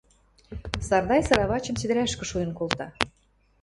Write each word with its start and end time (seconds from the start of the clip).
Сардай 0.87 1.21
сыравачым 1.27 1.75
седӹрӓшкӹ 1.79 2.25
шуэн 2.29 2.51
колта. 2.57 2.87